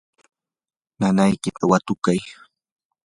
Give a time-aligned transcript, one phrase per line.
[0.99, 2.19] nanaykita watukuy.